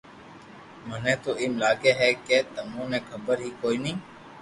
[0.87, 3.93] مني تو ايمم لاگي ھي ڪي تمو ني خبر ھي ڪوئي نو